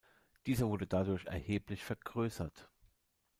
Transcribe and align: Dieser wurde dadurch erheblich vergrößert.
Dieser 0.47 0.67
wurde 0.67 0.87
dadurch 0.87 1.25
erheblich 1.27 1.83
vergrößert. 1.83 2.71